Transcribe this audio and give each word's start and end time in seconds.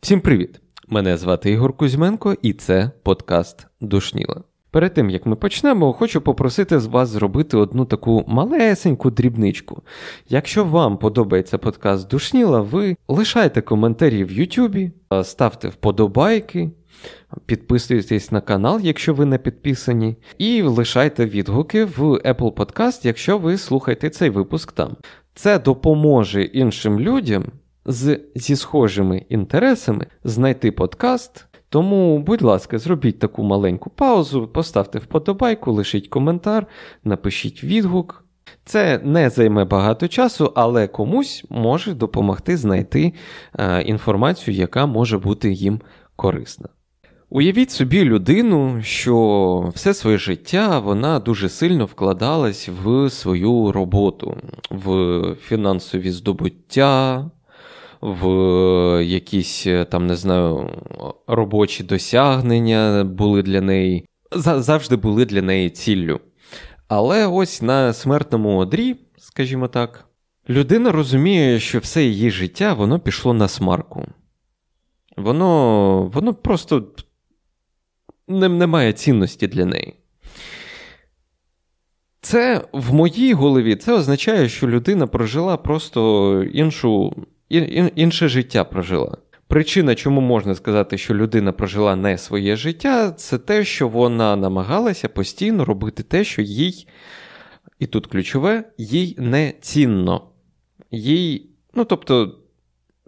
Всім 0.00 0.20
привіт! 0.20 0.60
Мене 0.88 1.16
звати 1.16 1.50
Ігор 1.50 1.76
Кузьменко, 1.76 2.36
і 2.42 2.52
це 2.52 2.90
подкаст 3.02 3.66
Душніла. 3.80 4.42
Перед 4.70 4.94
тим 4.94 5.10
як 5.10 5.26
ми 5.26 5.36
почнемо, 5.36 5.92
хочу 5.92 6.20
попросити 6.20 6.80
з 6.80 6.86
вас 6.86 7.08
зробити 7.08 7.56
одну 7.56 7.84
таку 7.84 8.24
малесеньку 8.26 9.10
дрібничку. 9.10 9.82
Якщо 10.28 10.64
вам 10.64 10.96
подобається 10.96 11.58
подкаст 11.58 12.08
Душніла, 12.08 12.60
ви 12.60 12.96
лишайте 13.08 13.60
коментарі 13.60 14.24
в 14.24 14.32
Ютубі, 14.32 14.92
ставте 15.22 15.68
вподобайки. 15.68 16.70
Підписуйтесь 17.46 18.32
на 18.32 18.40
канал, 18.40 18.80
якщо 18.82 19.14
ви 19.14 19.24
не 19.24 19.38
підписані, 19.38 20.16
і 20.38 20.62
лишайте 20.62 21.26
відгуки 21.26 21.84
в 21.84 22.00
Apple 22.00 22.52
Podcast, 22.52 23.00
якщо 23.06 23.38
ви 23.38 23.58
слухаєте 23.58 24.10
цей 24.10 24.30
випуск 24.30 24.72
там. 24.72 24.96
Це 25.34 25.58
допоможе 25.58 26.42
іншим 26.42 27.00
людям 27.00 27.44
з, 27.84 28.20
зі 28.34 28.56
схожими 28.56 29.26
інтересами 29.28 30.06
знайти 30.24 30.72
подкаст. 30.72 31.46
Тому, 31.68 32.18
будь 32.18 32.42
ласка, 32.42 32.78
зробіть 32.78 33.18
таку 33.18 33.42
маленьку 33.42 33.90
паузу, 33.90 34.48
поставте 34.48 34.98
вподобайку, 34.98 35.72
лишіть 35.72 36.08
коментар, 36.08 36.66
напишіть 37.04 37.64
відгук. 37.64 38.24
Це 38.64 39.00
не 39.04 39.30
займе 39.30 39.64
багато 39.64 40.08
часу, 40.08 40.52
але 40.54 40.88
комусь 40.88 41.44
може 41.48 41.94
допомогти 41.94 42.56
знайти 42.56 43.12
е, 43.58 43.82
інформацію, 43.82 44.56
яка 44.56 44.86
може 44.86 45.18
бути 45.18 45.52
їм 45.52 45.80
корисна. 46.16 46.68
Уявіть 47.36 47.70
собі 47.70 48.04
людину, 48.04 48.82
що 48.82 49.72
все 49.74 49.94
своє 49.94 50.18
життя 50.18 50.78
вона 50.78 51.18
дуже 51.18 51.48
сильно 51.48 51.84
вкладалась 51.86 52.68
в 52.84 53.10
свою 53.10 53.72
роботу, 53.72 54.36
в 54.70 55.22
фінансові 55.42 56.10
здобуття, 56.10 57.30
в 58.00 58.26
якісь 59.04 59.66
там, 59.90 60.06
не 60.06 60.16
знаю, 60.16 60.70
робочі 61.26 61.84
досягнення 61.84 63.04
були 63.04 63.42
для 63.42 63.60
неї, 63.60 64.08
завжди 64.36 64.96
були 64.96 65.24
для 65.24 65.42
неї 65.42 65.70
ціллю. 65.70 66.20
Але 66.88 67.26
ось 67.26 67.62
на 67.62 67.92
смертному 67.92 68.58
одрі, 68.58 68.96
скажімо 69.18 69.68
так, 69.68 70.04
людина 70.48 70.92
розуміє, 70.92 71.60
що 71.60 71.78
все 71.78 72.04
її 72.04 72.30
життя 72.30 72.72
воно 72.72 73.00
пішло 73.00 73.34
на 73.34 73.48
смарку. 73.48 74.06
Воно 75.16 76.10
воно 76.14 76.34
просто 76.34 76.84
немає 78.28 78.92
цінності 78.92 79.46
для 79.46 79.64
неї. 79.64 79.94
Це 82.20 82.64
в 82.72 82.94
моїй 82.94 83.32
голові 83.32 83.76
це 83.76 83.92
означає, 83.92 84.48
що 84.48 84.68
людина 84.68 85.06
прожила 85.06 85.56
просто 85.56 86.42
іншу, 86.44 87.24
ін, 87.48 87.90
інше 87.94 88.28
життя 88.28 88.64
прожила. 88.64 89.16
Причина, 89.46 89.94
чому 89.94 90.20
можна 90.20 90.54
сказати, 90.54 90.98
що 90.98 91.14
людина 91.14 91.52
прожила 91.52 91.96
не 91.96 92.18
своє 92.18 92.56
життя, 92.56 93.10
це 93.10 93.38
те, 93.38 93.64
що 93.64 93.88
вона 93.88 94.36
намагалася 94.36 95.08
постійно 95.08 95.64
робити 95.64 96.02
те, 96.02 96.24
що 96.24 96.42
їй, 96.42 96.88
і 97.78 97.86
тут 97.86 98.06
ключове, 98.06 98.64
їй 98.78 99.16
не 99.18 99.52
цінно. 99.60 100.28
Їй, 100.90 101.50
ну 101.74 101.84
тобто, 101.84 102.38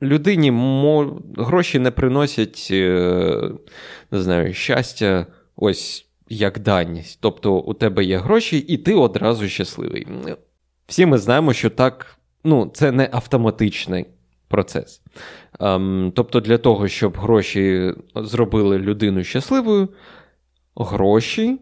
людині 0.02 0.50
мо... 0.50 1.22
гроші 1.36 1.78
не 1.78 1.90
приносять, 1.90 2.68
е, 2.70 3.50
не 4.10 4.20
знаю, 4.20 4.54
щастя, 4.54 5.26
ось 5.56 6.06
як 6.28 6.58
даність. 6.58 7.18
Тобто 7.22 7.54
у 7.54 7.74
тебе 7.74 8.04
є 8.04 8.18
гроші, 8.18 8.58
і 8.58 8.76
ти 8.76 8.94
одразу 8.94 9.48
щасливий. 9.48 10.06
Всі 10.86 11.06
ми 11.06 11.18
знаємо, 11.18 11.52
що 11.52 11.70
так, 11.70 12.16
ну, 12.44 12.70
це 12.74 12.92
не 12.92 13.08
автоматичний 13.12 14.06
процес. 14.48 15.02
Ем, 15.60 16.12
Тобто, 16.16 16.40
для 16.40 16.58
того, 16.58 16.88
щоб 16.88 17.16
гроші 17.16 17.94
зробили 18.14 18.78
людину 18.78 19.24
щасливою, 19.24 19.88
гроші. 20.76 21.58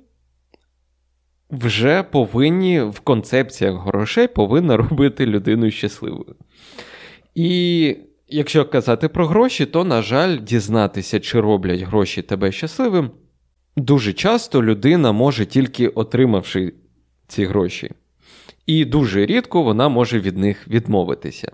Вже 1.50 2.02
повинні 2.02 2.80
в 2.80 3.00
концепціях 3.00 3.86
грошей 3.86 4.28
повинна 4.28 4.76
робити 4.76 5.26
людину 5.26 5.70
щасливою. 5.70 6.36
І 7.34 7.96
якщо 8.34 8.64
казати 8.64 9.08
про 9.08 9.26
гроші, 9.26 9.66
то, 9.66 9.84
на 9.84 10.02
жаль, 10.02 10.38
дізнатися, 10.38 11.20
чи 11.20 11.40
роблять 11.40 11.80
гроші 11.80 12.22
тебе 12.22 12.52
щасливим, 12.52 13.10
дуже 13.76 14.12
часто 14.12 14.62
людина 14.62 15.12
може 15.12 15.46
тільки 15.46 15.88
отримавши 15.88 16.74
ці 17.28 17.44
гроші. 17.44 17.90
І 18.66 18.84
дуже 18.84 19.26
рідко 19.26 19.62
вона 19.62 19.88
може 19.88 20.20
від 20.20 20.36
них 20.36 20.68
відмовитися. 20.68 21.48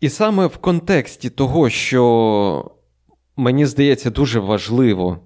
І 0.00 0.08
саме 0.08 0.46
в 0.46 0.56
контексті 0.56 1.30
того, 1.30 1.70
що 1.70 2.70
мені 3.36 3.66
здається 3.66 4.10
дуже 4.10 4.40
важливо 4.40 5.18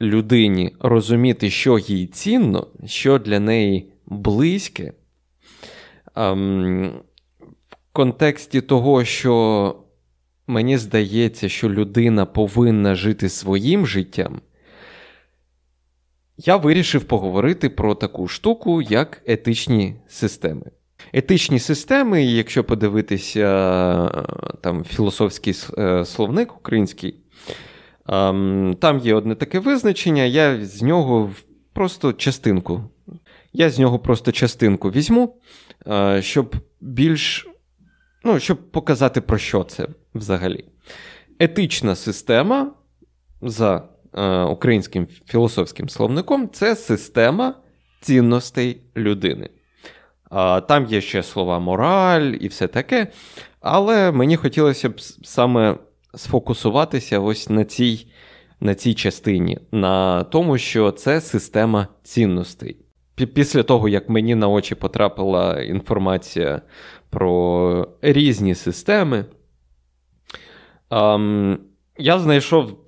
людині 0.00 0.76
розуміти, 0.80 1.50
що 1.50 1.78
їй 1.78 2.06
цінно, 2.06 2.66
що 2.86 3.18
для 3.18 3.40
неї 3.40 3.92
близьке. 4.06 4.92
Ем, 6.16 6.92
контексті 8.00 8.60
того, 8.60 9.04
що 9.04 9.76
мені 10.46 10.78
здається, 10.78 11.48
що 11.48 11.70
людина 11.70 12.26
повинна 12.26 12.94
жити 12.94 13.28
своїм 13.28 13.86
життям, 13.86 14.40
я 16.36 16.56
вирішив 16.56 17.04
поговорити 17.04 17.68
про 17.68 17.94
таку 17.94 18.28
штуку, 18.28 18.82
як 18.82 19.22
етичні 19.26 19.96
системи. 20.08 20.62
Етичні 21.12 21.58
системи, 21.58 22.24
якщо 22.24 22.64
подивитися 22.64 23.46
там 24.60 24.84
філософський 24.84 25.54
е, 25.78 26.04
словник 26.04 26.56
український, 26.56 27.14
ем, 28.08 28.76
там 28.80 28.98
є 28.98 29.14
одне 29.14 29.34
таке 29.34 29.58
визначення, 29.58 30.22
я 30.22 30.64
з 30.64 30.82
нього 30.82 31.30
просто 31.72 32.12
частинку. 32.12 32.82
Я 33.52 33.70
з 33.70 33.78
нього 33.78 33.98
просто 33.98 34.32
частинку 34.32 34.90
візьму, 34.90 35.36
е, 35.86 36.22
щоб 36.22 36.56
більш 36.80 37.46
Ну, 38.24 38.40
щоб 38.40 38.70
показати, 38.70 39.20
про 39.20 39.38
що 39.38 39.64
це 39.64 39.86
взагалі. 40.14 40.64
Етична 41.38 41.94
система 41.94 42.72
за 43.42 43.82
е, 44.14 44.42
українським 44.42 45.06
філософським 45.26 45.88
словником 45.88 46.50
це 46.52 46.76
система 46.76 47.54
цінностей 48.00 48.80
людини. 48.96 49.50
Е, 50.32 50.60
там 50.60 50.86
є 50.86 51.00
ще 51.00 51.22
слова 51.22 51.58
мораль 51.58 52.34
і 52.40 52.48
все 52.48 52.66
таке. 52.68 53.06
Але 53.60 54.12
мені 54.12 54.36
хотілося 54.36 54.88
б 54.88 55.00
саме 55.24 55.76
сфокусуватися 56.14 57.18
ось 57.20 57.48
на 57.48 57.64
цій, 57.64 58.06
на 58.60 58.74
цій 58.74 58.94
частині, 58.94 59.58
на 59.72 60.24
тому, 60.24 60.58
що 60.58 60.90
це 60.92 61.20
система 61.20 61.88
цінностей. 62.02 62.76
Після 63.14 63.62
того, 63.62 63.88
як 63.88 64.08
мені 64.08 64.34
на 64.34 64.48
очі 64.48 64.74
потрапила 64.74 65.62
інформація 65.62 66.62
про 67.10 67.88
різні 68.02 68.54
системи. 68.54 69.24
Um, 70.90 71.58
я 71.98 72.18
знайшов, 72.18 72.78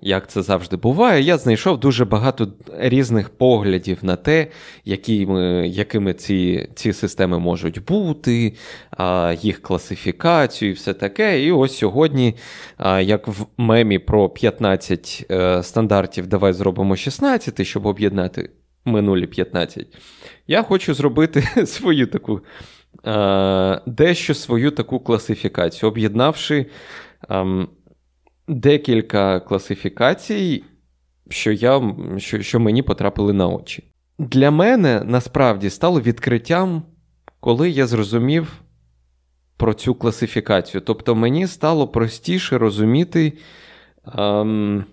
як 0.00 0.30
це 0.30 0.42
завжди 0.42 0.76
буває, 0.76 1.22
я 1.22 1.38
знайшов 1.38 1.80
дуже 1.80 2.04
багато 2.04 2.48
різних 2.78 3.30
поглядів 3.30 3.98
на 4.02 4.16
те, 4.16 4.46
якими 4.84 5.68
якими 5.68 6.14
ці 6.14 6.68
ці 6.74 6.92
системи 6.92 7.38
можуть 7.38 7.84
бути, 7.84 8.54
їх 9.40 9.62
класифікацію 9.62 10.70
і 10.70 10.74
все 10.74 10.94
таке. 10.94 11.42
І 11.42 11.52
ось 11.52 11.78
сьогодні, 11.78 12.34
як 13.00 13.28
в 13.28 13.46
мемі 13.56 13.98
про 13.98 14.28
15 14.28 15.26
е, 15.30 15.62
стандартів, 15.62 16.26
давай 16.26 16.52
зробимо 16.52 16.96
16, 16.96 17.66
щоб 17.66 17.86
об'єднати 17.86 18.50
минулі 18.84 19.26
15, 19.26 19.86
я 20.46 20.62
хочу 20.62 20.94
зробити 20.94 21.66
свою 21.66 22.06
таку 22.06 22.40
Е, 23.06 23.80
дещо 23.86 24.34
свою 24.34 24.70
таку 24.70 25.00
класифікацію, 25.00 25.90
об'єднавши 25.90 26.66
ем, 27.28 27.68
декілька 28.48 29.40
класифікацій, 29.40 30.64
що, 31.30 31.52
я, 31.52 31.94
що, 32.18 32.42
що 32.42 32.60
мені 32.60 32.82
потрапили 32.82 33.32
на 33.32 33.48
очі. 33.48 33.84
Для 34.18 34.50
мене 34.50 35.02
насправді 35.04 35.70
стало 35.70 36.00
відкриттям, 36.00 36.82
коли 37.40 37.70
я 37.70 37.86
зрозумів 37.86 38.60
про 39.56 39.74
цю 39.74 39.94
класифікацію. 39.94 40.80
Тобто 40.80 41.14
мені 41.14 41.46
стало 41.46 41.88
простіше 41.88 42.58
розуміти 42.58 43.32
ем, 44.18 44.84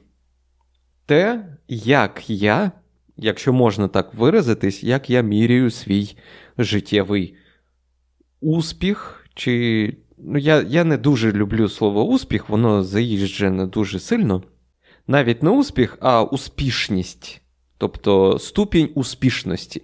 те, 1.05 1.45
як 1.67 2.29
я, 2.29 2.71
якщо 3.17 3.53
можна 3.53 3.87
так 3.87 4.13
виразитись, 4.13 4.83
як 4.83 5.09
я 5.09 5.21
міряю 5.21 5.71
свій 5.71 6.17
життєвий 6.57 7.35
успіх, 8.41 9.25
чи. 9.35 9.97
Ну, 10.17 10.37
я 10.37 10.61
я 10.61 10.83
не 10.83 10.97
дуже 10.97 11.31
люблю 11.31 11.69
слово 11.69 12.03
успіх, 12.03 12.49
воно 12.49 12.83
заїжджене 12.83 13.65
дуже 13.65 13.99
сильно. 13.99 14.43
Навіть 15.07 15.43
не 15.43 15.49
успіх, 15.49 15.97
а 16.01 16.23
успішність. 16.23 17.41
Тобто 17.77 18.39
ступінь 18.39 18.89
успішності. 18.95 19.81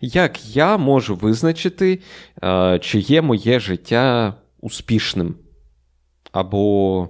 Як 0.00 0.56
я 0.56 0.76
можу 0.76 1.14
визначити, 1.14 2.00
е, 2.42 2.78
чи 2.82 2.98
є 2.98 3.22
моє 3.22 3.60
життя 3.60 4.34
успішним? 4.60 5.34
Або 6.32 7.08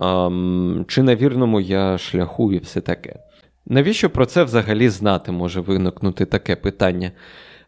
ем, 0.00 0.84
чи 0.88 1.02
на 1.02 1.16
вірному 1.16 1.60
я 1.60 1.98
шляху 1.98 2.52
і 2.52 2.58
все 2.58 2.80
таке. 2.80 3.16
Навіщо 3.66 4.10
про 4.10 4.26
це 4.26 4.44
взагалі 4.44 4.88
знати 4.88 5.32
може 5.32 5.60
виникнути 5.60 6.24
таке 6.24 6.56
питання? 6.56 7.12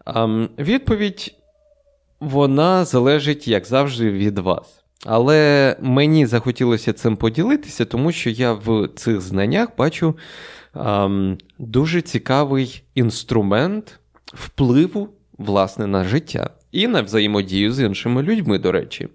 Ем, 0.06 0.48
відповідь 0.58 1.37
вона 2.20 2.84
залежить, 2.84 3.48
як 3.48 3.66
завжди, 3.66 4.10
від 4.10 4.38
вас. 4.38 4.84
Але 5.06 5.76
мені 5.80 6.26
захотілося 6.26 6.92
цим 6.92 7.16
поділитися, 7.16 7.84
тому 7.84 8.12
що 8.12 8.30
я 8.30 8.52
в 8.52 8.88
цих 8.96 9.20
знаннях 9.20 9.68
бачу 9.78 10.14
ем, 10.74 11.38
дуже 11.58 12.00
цікавий 12.02 12.82
інструмент 12.94 13.98
впливу 14.34 15.08
власне, 15.38 15.86
на 15.86 16.04
життя 16.04 16.50
і 16.72 16.88
на 16.88 17.02
взаємодію 17.02 17.72
з 17.72 17.80
іншими 17.80 18.22
людьми, 18.22 18.58
до 18.58 18.72
речі. 18.72 19.08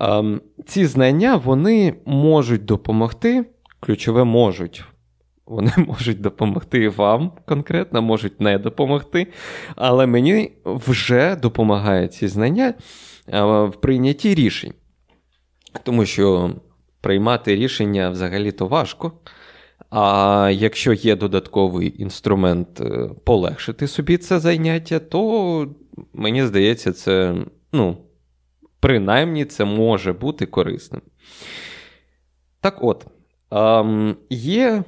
Ем, 0.00 0.40
ці 0.66 0.86
знання 0.86 1.36
вони 1.36 1.94
можуть 2.04 2.64
допомогти, 2.64 3.44
ключове 3.80 4.24
можуть. 4.24 4.84
Вони 5.46 5.72
можуть 5.76 6.20
допомогти 6.20 6.88
вам 6.88 7.32
конкретно, 7.46 8.02
можуть 8.02 8.40
не 8.40 8.58
допомогти. 8.58 9.26
Але 9.76 10.06
мені 10.06 10.52
вже 10.64 11.36
допомагають 11.36 12.14
ці 12.14 12.28
знання 12.28 12.74
в 13.42 13.72
прийнятті 13.80 14.34
рішень. 14.34 14.74
Тому 15.82 16.06
що 16.06 16.50
приймати 17.00 17.56
рішення 17.56 18.10
взагалі-то 18.10 18.66
важко. 18.66 19.12
А 19.90 20.50
якщо 20.54 20.92
є 20.92 21.16
додатковий 21.16 22.02
інструмент 22.02 22.80
е, 22.80 23.10
полегшити 23.24 23.86
собі 23.86 24.16
це 24.16 24.40
заняття, 24.40 24.98
то 24.98 25.68
мені 26.12 26.44
здається, 26.44 26.92
це, 26.92 27.34
ну, 27.72 27.96
принаймні, 28.80 29.44
це 29.44 29.64
може 29.64 30.12
бути 30.12 30.46
корисним. 30.46 31.02
Так 32.60 32.78
от, 32.80 33.06
є 34.30 34.84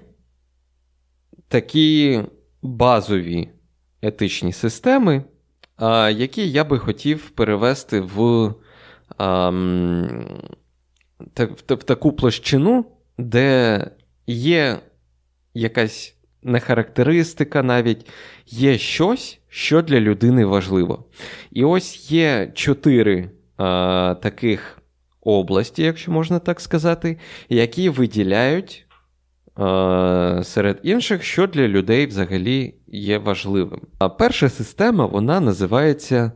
такі 1.49 2.23
базові 2.63 3.49
етичні 4.03 4.53
системи, 4.53 5.25
які 6.11 6.51
я 6.51 6.65
би 6.65 6.79
хотів 6.79 7.31
перевести 7.31 8.01
в 8.01 8.55
в 11.69 11.83
таку 11.85 12.13
площину, 12.13 12.87
де 13.19 13.91
є 14.27 14.79
якась 15.55 16.17
не 16.43 16.61
характеристика, 16.61 17.63
навіть 17.63 18.07
є 18.47 18.79
щось, 18.79 19.41
що 19.49 19.83
для 19.83 20.01
людини 20.01 20.45
важливо. 20.45 21.05
І 21.53 21.65
ось 21.65 22.11
є 22.13 22.53
чотири 22.55 23.31
таких 24.23 24.83
області, 25.21 25.83
якщо 25.83 26.13
можна 26.13 26.39
так 26.39 26.61
сказати, 26.61 27.19
які 27.49 27.89
виділяють 27.89 28.86
серед 30.43 30.81
інших, 30.83 31.23
що 31.23 31.47
для 31.47 31.69
людей 31.69 32.07
взагалі 32.07 32.75
є 32.87 33.19
важливим. 33.19 33.81
А 33.99 34.09
перша 34.09 34.49
система 34.49 35.07
вона 35.07 35.41
називається 35.41 36.33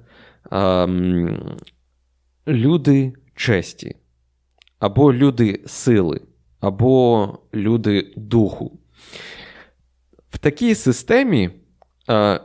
люди 2.49 3.13
честі 3.35 3.97
або 4.79 5.13
люди 5.13 5.63
сили, 5.67 6.21
або 6.61 7.39
люди 7.55 8.13
духу. 8.17 8.79
В 10.31 10.39
такій 10.39 10.75
системі 10.75 11.51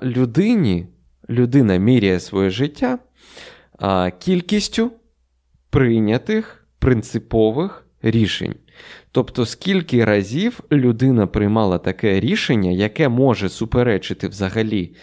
людині, 0.04 0.88
людина 1.30 1.78
міряє 1.78 2.20
своє 2.20 2.50
життя 2.50 3.00
кількістю 4.20 4.92
прийнятих 5.70 6.68
принципових 6.80 7.88
рішень. 8.02 8.56
Тобто, 9.16 9.46
скільки 9.46 10.06
разів 10.06 10.60
людина 10.72 11.28
приймала 11.28 11.78
таке 11.78 12.20
рішення, 12.20 12.72
яке 12.72 13.10
може 13.10 13.50
суперечити 13.50 14.28
взагалі 14.28 14.96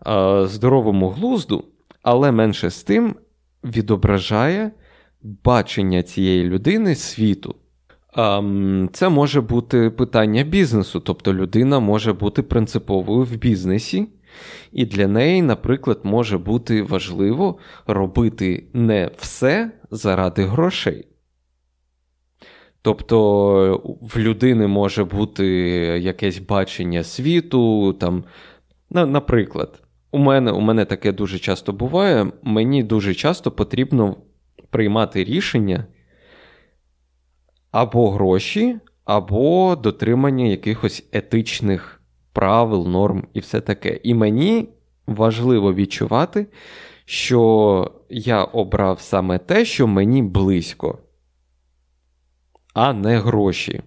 а, 0.00 0.44
здоровому 0.46 1.08
глузду, 1.08 1.64
але 2.02 2.32
менше 2.32 2.70
з 2.70 2.82
тим 2.82 3.14
відображає 3.64 4.70
бачення 5.22 6.02
цієї 6.02 6.44
людини 6.44 6.94
світу. 6.94 7.54
Це 8.92 9.08
може 9.08 9.40
бути 9.40 9.90
питання 9.90 10.42
бізнесу, 10.42 11.00
тобто 11.00 11.34
людина 11.34 11.80
може 11.80 12.12
бути 12.12 12.42
принциповою 12.42 13.24
в 13.24 13.36
бізнесі, 13.36 14.08
і 14.72 14.86
для 14.86 15.06
неї, 15.06 15.42
наприклад, 15.42 16.00
може 16.02 16.38
бути 16.38 16.82
важливо 16.82 17.58
робити 17.86 18.64
не 18.72 19.10
все 19.18 19.70
заради 19.90 20.44
грошей. 20.44 21.08
Тобто 22.88 23.98
в 24.00 24.18
людини 24.18 24.66
може 24.66 25.04
бути 25.04 25.46
якесь 26.02 26.38
бачення 26.38 27.04
світу. 27.04 27.92
там, 27.92 28.24
Наприклад, 28.90 29.82
у 30.10 30.18
мене 30.18 30.52
у 30.52 30.60
мене 30.60 30.84
таке 30.84 31.12
дуже 31.12 31.38
часто 31.38 31.72
буває, 31.72 32.26
мені 32.42 32.82
дуже 32.82 33.14
часто 33.14 33.50
потрібно 33.50 34.16
приймати 34.70 35.24
рішення 35.24 35.86
або 37.70 38.10
гроші, 38.10 38.76
або 39.04 39.76
дотримання 39.76 40.44
якихось 40.44 41.08
етичних 41.12 42.02
правил, 42.32 42.88
норм 42.88 43.24
і 43.34 43.40
все 43.40 43.60
таке. 43.60 44.00
І 44.02 44.14
мені 44.14 44.68
важливо 45.06 45.74
відчувати, 45.74 46.46
що 47.04 47.92
я 48.10 48.44
обрав 48.44 49.00
саме 49.00 49.38
те, 49.38 49.64
що 49.64 49.86
мені 49.86 50.22
близько, 50.22 50.98
а 52.78 52.92
не 52.92 53.18
гроші. 53.18 53.82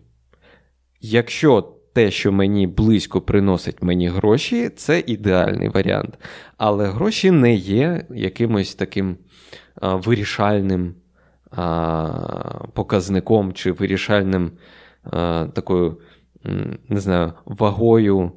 Якщо 1.02 1.62
те, 1.94 2.12
що 2.12 2.32
мені 2.32 2.68
близько 2.68 3.22
приносить 3.22 3.84
мені 3.84 4.08
гроші, 4.08 4.70
це 4.70 5.04
ідеальний 5.08 5.70
варіант. 5.70 6.20
Але 6.58 6.88
гроші 6.90 7.32
не 7.32 7.54
є 7.56 8.06
якимось 8.10 8.76
таким 8.76 9.18
а, 9.76 9.96
вирішальним 9.96 10.96
показником 12.74 13.54
чи 13.54 13.72
вирішальним 13.72 14.52
такою, 15.54 15.98
не 16.90 17.00
знаю, 17.00 17.34
вагою 17.46 18.32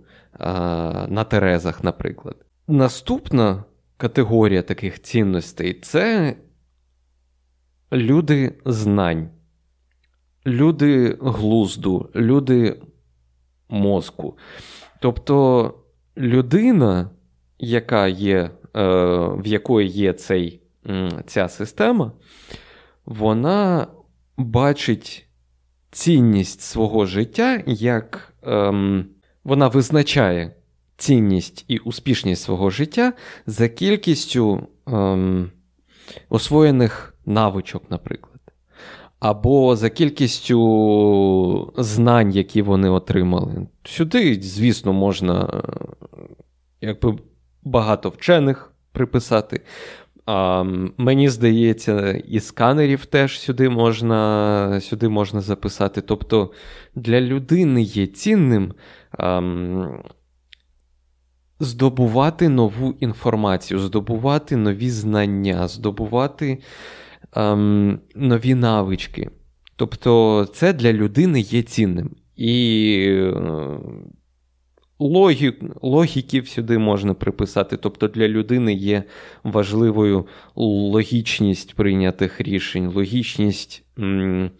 на 1.08 1.24
терезах, 1.24 1.84
наприклад. 1.84 2.36
Наступна 2.68 3.64
категорія 3.96 4.62
таких 4.62 5.02
цінностей 5.02 5.80
це 5.80 6.37
люди 7.92 8.54
знань, 8.64 9.28
люди 10.46 11.16
глузду, 11.20 12.10
люди 12.14 12.80
мозку. 13.68 14.38
Тобто 15.00 15.74
людина, 16.16 17.10
яка 17.58 18.08
є, 18.08 18.36
е, 18.36 18.50
в 19.38 19.46
якої 19.46 19.88
є 19.88 20.12
цей, 20.12 20.60
ця 21.26 21.48
система, 21.48 22.12
вона 23.06 23.86
бачить 24.36 25.26
цінність 25.90 26.60
свого 26.60 27.06
життя, 27.06 27.62
як 27.66 28.34
ем, 28.42 29.06
вона 29.44 29.68
визначає 29.68 30.56
цінність 30.96 31.64
і 31.68 31.78
успішність 31.78 32.42
свого 32.42 32.70
життя 32.70 33.12
за 33.46 33.68
кількістю 33.68 34.66
ем, 34.86 35.50
освоєних 36.28 37.14
навичок, 37.26 37.90
наприклад. 37.90 38.34
Або 39.25 39.76
за 39.76 39.90
кількістю 39.90 41.73
знань, 41.76 42.31
які 42.31 42.62
вони 42.62 42.88
отримали. 42.88 43.66
Сюди, 43.85 44.38
звісно, 44.43 44.93
можна 44.93 45.62
якби 46.81 47.19
багато 47.62 48.09
вчених 48.09 48.73
приписати. 48.93 49.61
А, 50.26 50.62
Мені 50.97 51.28
здається, 51.28 52.11
і 52.11 52.40
сканерів 52.40 53.07
теж 53.07 53.40
сюди 53.40 53.69
можна 53.69 54.81
сюди 54.81 55.09
можна 55.09 55.40
записати. 55.40 56.00
Тобто 56.00 56.50
для 56.95 57.21
людини 57.21 57.83
є 57.83 58.07
цінним 58.07 58.75
а, 59.19 59.43
здобувати 61.61 62.49
нову 62.49 62.95
інформацію, 63.00 63.81
здобувати 63.81 64.57
нові 64.57 64.90
знання, 64.90 65.69
здобувати 65.69 66.59
а, 67.35 67.57
нові 68.14 68.55
навички. 68.55 69.31
Тобто, 69.76 70.45
це 70.55 70.73
для 70.73 70.93
людини 70.93 71.41
є 71.41 71.62
цінним. 71.62 72.11
І 72.37 73.31
Логік, 74.99 75.61
Логіків 75.83 76.49
сюди 76.49 76.79
можна 76.79 77.14
приписати. 77.14 77.76
Тобто 77.76 78.09
для 78.09 78.29
людини 78.29 78.75
є 78.75 79.05
важливою 79.45 80.26
логічність 80.55 81.75
прийнятих 81.75 82.41
рішень, 82.41 82.88
логічність 82.88 83.85
м- 83.99 84.50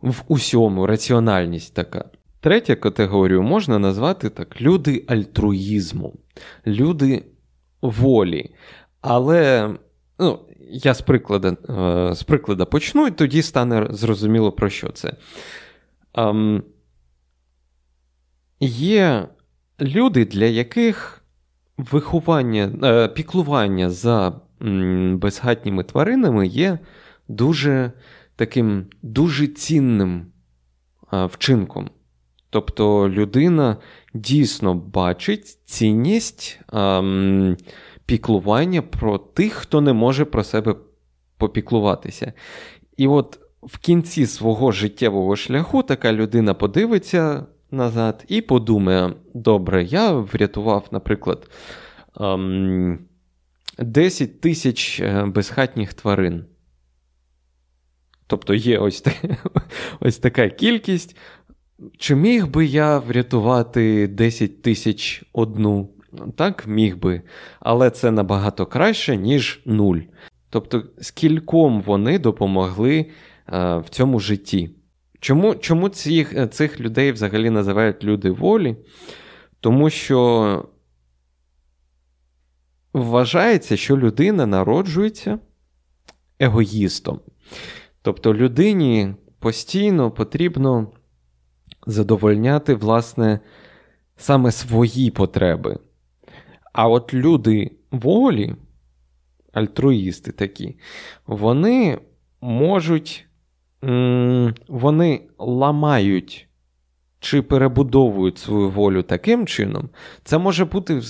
в 0.00 0.22
усьому, 0.28 0.86
раціональність 0.86 1.74
така. 1.74 2.04
Третя 2.40 2.76
категорію 2.76 3.42
можна 3.42 3.78
назвати 3.78 4.30
так: 4.30 4.60
люди 4.60 5.04
альтруїзму, 5.08 6.14
люди 6.66 7.22
волі. 7.82 8.50
Але 9.00 9.70
ну, 10.18 10.38
я 10.70 10.94
з 10.94 11.00
приклада 11.00 11.56
е, 11.68 12.14
з 12.14 12.22
приклада 12.22 12.64
почну, 12.64 13.06
і 13.06 13.10
тоді 13.10 13.42
стане 13.42 13.86
зрозуміло, 13.90 14.52
про 14.52 14.70
що 14.70 14.88
це. 14.88 15.12
Ем, 16.14 16.62
Є 18.60 19.28
люди, 19.80 20.24
для 20.24 20.44
яких 20.44 21.22
виховання, 21.76 22.72
е, 22.82 23.08
піклування 23.08 23.90
за 23.90 24.40
безхатніми 25.12 25.84
тваринами 25.84 26.46
є 26.46 26.78
дуже 27.28 27.92
таким 28.36 28.86
дуже 29.02 29.46
цінним 29.46 30.26
вчинком. 31.12 31.90
Тобто 32.50 33.08
людина 33.08 33.76
дійсно 34.14 34.74
бачить 34.74 35.58
цінність 35.64 36.60
ем, 36.72 37.56
піклування 38.08 38.82
про 38.82 39.18
тих, 39.18 39.52
хто 39.52 39.80
не 39.80 39.92
може 39.92 40.24
про 40.24 40.44
себе 40.44 40.74
попіклуватися. 41.36 42.32
І 42.96 43.06
от 43.06 43.40
в 43.62 43.78
кінці 43.78 44.26
свого 44.26 44.72
життєвого 44.72 45.36
шляху 45.36 45.82
така 45.82 46.12
людина 46.12 46.54
подивиться 46.54 47.46
назад 47.70 48.24
і 48.28 48.40
подумає: 48.40 49.14
добре, 49.34 49.84
я 49.84 50.12
врятував, 50.12 50.88
наприклад, 50.90 51.50
ем, 52.20 52.98
10 53.78 54.40
тисяч 54.40 55.00
е, 55.00 55.24
безхатніх 55.24 55.94
тварин. 55.94 56.44
Тобто 58.26 58.54
є 58.54 58.78
ось, 58.78 59.04
ось 60.00 60.18
така 60.18 60.48
кількість. 60.48 61.16
Чи 61.98 62.14
міг 62.14 62.46
би 62.46 62.66
я 62.66 62.98
врятувати 62.98 64.08
10 64.08 64.62
тисяч 64.62 65.24
одну? 65.32 65.97
Так, 66.36 66.66
міг 66.66 66.96
би, 66.96 67.22
але 67.60 67.90
це 67.90 68.10
набагато 68.10 68.66
краще, 68.66 69.16
ніж 69.16 69.62
нуль. 69.64 69.98
Тобто, 70.50 70.84
скільком 71.00 71.80
вони 71.82 72.18
допомогли 72.18 73.06
а, 73.46 73.76
е, 73.76 73.78
в 73.78 73.88
цьому 73.88 74.20
житті. 74.20 74.70
Чому 75.20 75.54
чому 75.54 75.88
цих 75.88 76.50
цих 76.50 76.80
людей 76.80 77.12
взагалі 77.12 77.50
називають 77.50 78.04
люди 78.04 78.30
волі? 78.30 78.76
Тому 79.60 79.90
що 79.90 80.68
вважається, 82.92 83.76
що 83.76 83.98
людина 83.98 84.46
народжується 84.46 85.38
егоїстом. 86.38 87.20
Тобто 88.02 88.34
людині 88.34 89.14
постійно 89.38 90.10
потрібно 90.10 90.92
задовольняти, 91.86 92.74
власне, 92.74 93.40
саме 94.16 94.52
свої 94.52 95.10
потреби. 95.10 95.78
А 96.72 96.88
от 96.88 97.14
люди 97.14 97.70
волі, 97.90 98.54
альтруїсти 99.52 100.32
такі, 100.32 100.78
вони 101.26 101.98
можуть, 102.40 103.26
вони 104.68 105.22
ламають 105.38 106.48
чи 107.20 107.42
перебудовують 107.42 108.38
свою 108.38 108.70
волю 108.70 109.02
таким 109.02 109.46
чином, 109.46 109.88
це 110.24 110.38
може 110.38 110.64
бути 110.64 111.02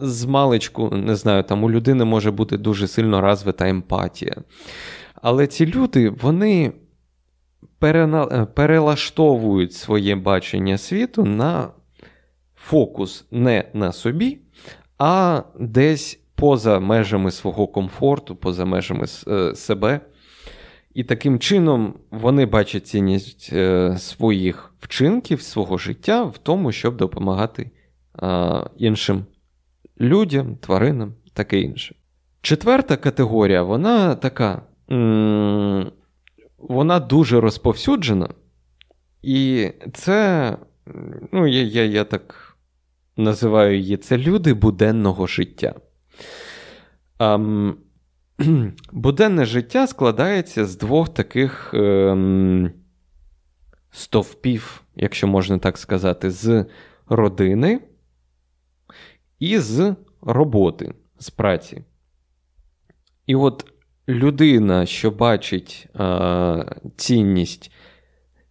з 0.00 0.24
маличку, 0.24 0.90
не 0.90 1.16
знаю, 1.16 1.42
там 1.42 1.64
у 1.64 1.70
людини 1.70 2.04
може 2.04 2.30
бути 2.30 2.56
дуже 2.56 2.88
сильно 2.88 3.20
розвита 3.20 3.68
емпатія. 3.68 4.36
Але 5.22 5.46
ці 5.46 5.66
люди, 5.66 6.10
вони 6.10 6.72
перелаштовують 8.54 9.72
своє 9.72 10.16
бачення 10.16 10.78
світу 10.78 11.24
на 11.24 11.68
фокус 12.56 13.26
не 13.30 13.64
на 13.74 13.92
собі, 13.92 14.38
а 15.06 15.44
десь 15.60 16.18
поза 16.34 16.80
межами 16.80 17.30
свого 17.30 17.66
комфорту, 17.66 18.34
поза 18.34 18.64
межами 18.64 19.06
е, 19.28 19.54
себе. 19.54 20.00
І 20.94 21.04
таким 21.04 21.38
чином 21.38 21.94
вони 22.10 22.46
бачать 22.46 22.86
цінність 22.86 23.50
е, 23.52 23.96
своїх 23.98 24.74
вчинків, 24.80 25.42
свого 25.42 25.78
життя 25.78 26.22
в 26.22 26.38
тому, 26.38 26.72
щоб 26.72 26.96
допомагати 26.96 27.70
іншим 28.76 29.24
людям, 30.00 30.56
тваринам, 30.56 31.14
таке 31.32 31.60
інше. 31.60 31.94
Четверта 32.40 32.96
категорія, 32.96 33.62
вона 33.62 34.14
така. 34.14 34.62
Вона 36.58 37.00
дуже 37.00 37.40
розповсюджена. 37.40 38.28
І 39.22 39.68
це, 39.92 40.56
ну, 41.32 41.46
я, 41.46 41.62
я, 41.62 41.84
я 41.84 42.04
так 42.04 42.43
називаю 43.16 43.78
її, 43.78 43.96
це 43.96 44.18
люди 44.18 44.54
буденного 44.54 45.26
життя. 45.26 45.74
Ам, 47.18 47.76
Буденне 48.92 49.44
життя 49.44 49.86
складається 49.86 50.66
з 50.66 50.76
двох 50.76 51.14
таких 51.14 51.74
ем, 51.74 52.72
стовпів, 53.90 54.82
якщо 54.96 55.26
можна 55.26 55.58
так 55.58 55.78
сказати, 55.78 56.30
з 56.30 56.66
родини 57.08 57.80
і 59.38 59.58
з 59.58 59.94
роботи, 60.22 60.94
з 61.18 61.30
праці. 61.30 61.82
І 63.26 63.34
от 63.34 63.66
людина, 64.08 64.86
що 64.86 65.10
бачить 65.10 65.88
е, 65.96 66.76
цінність, 66.96 67.72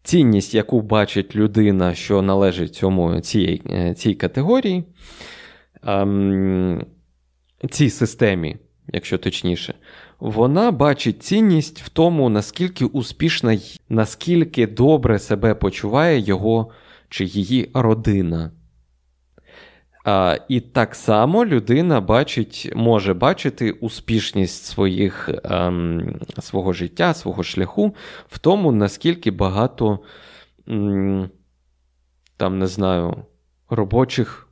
цінність, 0.04 0.54
яку 0.54 0.82
бачить 0.82 1.36
людина, 1.36 1.96
що 1.96 2.22
належить 2.22 2.76
цьому, 2.76 3.20
цій, 3.22 3.62
е, 3.70 3.94
цій 3.94 4.14
категорії, 4.14 4.84
е, 5.88 6.86
цій 7.70 7.90
системі, 7.90 8.58
якщо 8.94 9.18
точніше, 9.18 9.74
вона 10.20 10.72
бачить 10.72 11.24
цінність 11.24 11.82
в 11.82 11.90
тому, 11.90 12.30
наскільки 12.30 12.86
успішна, 12.86 13.60
наскільки 13.90 14.68
добре 14.68 15.20
себе 15.20 15.56
почуває 15.56 16.20
його 16.20 16.72
чи 17.10 17.26
її 17.26 17.70
родина. 17.74 18.52
А, 20.04 20.38
І 20.48 20.60
так 20.60 20.96
само 20.96 21.46
людина 21.46 22.02
бачить, 22.02 22.72
може 22.76 23.14
бачити 23.14 23.72
успішність 23.72 24.66
своїх, 24.66 25.30
ем, 25.44 26.20
свого 26.40 26.74
життя, 26.74 27.14
свого 27.14 27.44
шляху 27.44 27.96
в 28.28 28.40
тому, 28.40 28.72
наскільки 28.72 29.32
багато 29.32 30.00
м, 30.70 31.30
там, 32.38 32.60
не 32.60 32.68
знаю, 32.68 33.16
робочих 33.70 34.48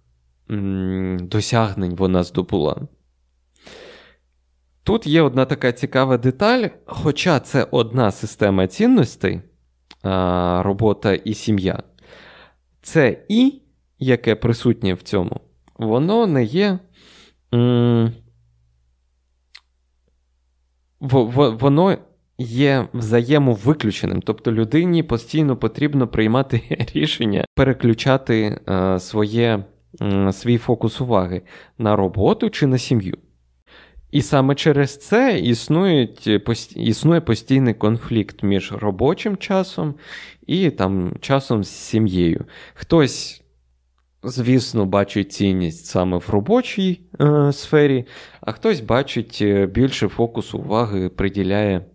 м, 0.51 1.17
досягнень 1.22 1.96
вона 1.96 2.24
здобула. 2.24 2.81
Тут 4.84 5.08
є 5.08 5.22
одна 5.22 5.46
така 5.46 5.72
цікава 5.72 6.17
деталь, 6.17 6.67
хоча 6.86 7.39
це 7.39 7.67
одна 7.72 8.12
система 8.12 8.67
цінностей, 8.67 9.41
робота 10.63 11.13
і 11.13 11.34
сім'я, 11.34 11.84
це 12.81 13.25
і 13.29 13.61
яке 14.01 14.36
присутнє 14.36 14.93
в 14.93 15.01
цьому, 15.01 15.41
воно 15.77 16.27
не 16.27 16.43
є. 16.43 16.79
Воно 21.00 21.98
є 22.38 22.88
взаємовиключеним. 22.93 24.22
Тобто 24.22 24.51
людині 24.51 25.03
постійно 25.03 25.58
потрібно 25.58 26.08
приймати 26.08 26.62
рішення, 26.93 27.46
переключати 27.55 28.60
е, 28.70 29.00
своє, 29.00 29.63
е, 30.01 30.31
свій 30.34 30.58
фокус 30.58 31.01
уваги 31.01 31.41
на 31.77 31.96
роботу 31.96 32.50
чи 32.50 32.67
на 32.67 32.77
сім'ю. 32.77 33.17
І 34.12 34.22
саме 34.22 34.55
через 34.55 34.98
це 34.98 35.39
існують, 35.39 36.27
існує 36.75 37.22
постійний 37.22 37.74
конфлікт 37.74 38.43
між 38.43 38.72
робочим 38.72 39.38
часом 39.38 39.96
і 40.48 40.70
там 40.70 41.13
часом 41.22 41.63
з 41.63 41.70
сім'єю. 41.70 42.46
Хтось 42.74 43.41
звісно, 44.24 44.86
бачить 44.86 45.32
цінність 45.32 45.86
саме 45.86 46.18
в 46.18 46.30
робочій 46.30 47.01
е, 47.22 47.54
сфері, 47.54 48.06
а 48.42 48.51
хтось 48.51 48.80
бачить 48.80 49.40
е, 49.42 49.66
більше 49.66 50.08
фокусу 50.08 50.58
уваги, 50.58 51.10
приділяє 51.10 51.78
е, 51.78 51.86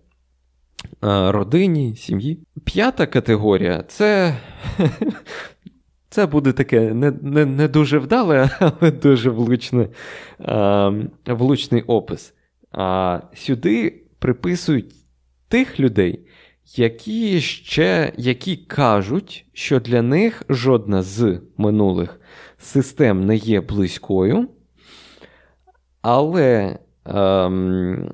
родині, 1.33 1.97
сім'ї. 1.97 2.39
П'ята 2.65 3.07
категорія 3.07 3.83
це. 3.89 4.37
Це 6.09 6.27
буде 6.27 6.53
таке 6.53 6.95
не 6.95 7.11
не, 7.11 7.47
не 7.47 7.69
дуже 7.69 7.99
вдале, 7.99 8.51
але 8.61 8.91
дуже 8.91 9.31
влучне, 9.31 9.89
а, 10.39 10.93
влучний 11.27 11.83
опис. 11.83 12.35
А 12.73 13.21
Сюди 13.35 14.03
приписують 14.19 14.95
тих 15.49 15.81
людей, 15.81 16.26
які 16.75 17.41
ще 17.41 18.13
які 18.17 18.57
кажуть, 18.57 19.47
що 19.53 19.81
для 19.81 20.03
них 20.03 20.43
жодна 20.49 21.03
з 21.03 21.41
минулих 21.57 22.21
систем 22.59 23.27
не 23.27 23.37
є 23.37 23.61
близькою, 23.61 24.49
але 26.03 26.79
ем, 27.05 28.13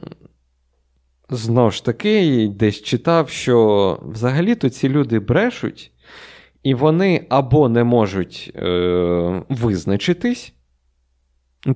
знову 1.31 1.71
ж 1.71 1.85
таки 1.85 2.49
десь 2.57 2.83
читав, 2.83 3.29
що 3.29 3.99
взагалі-то 4.03 4.71
ці 4.71 4.89
люди 4.89 5.19
брешуть, 5.19 5.93
І 6.63 6.75
вони 6.75 7.27
або 7.29 7.69
не 7.69 7.85
можуть 7.85 8.53
е, 8.57 9.43
визначитись. 9.49 10.55